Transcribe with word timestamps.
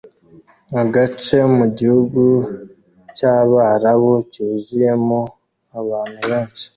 Agace 0.81 1.37
mu 1.55 1.65
gihugu 1.77 2.23
cyabarabu 3.15 4.13
cyuzuyemo 4.31 5.21
abantu 5.79 6.19
benshi 6.29 6.65